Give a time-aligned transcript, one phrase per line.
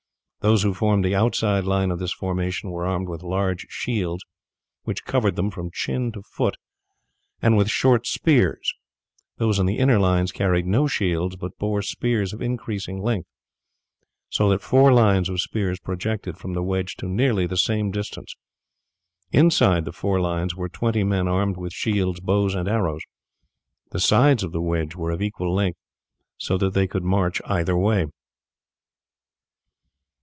[0.43, 4.25] Those who formed the outside line of this formation were armed with large shields
[4.85, 6.57] which covered them from chin to foot,
[7.43, 8.73] and with short spears;
[9.37, 13.27] those in the inner lines carried no shields, but bore spears of increasing length,
[14.29, 18.35] so that four lines of spears projected from the wedge to nearly the same distance.
[19.31, 23.01] Inside the four lines were twenty men armed with shields, bows, and arrows.
[23.91, 25.77] The sides of the wedge were of equal length,
[26.39, 28.07] so that they could march either way.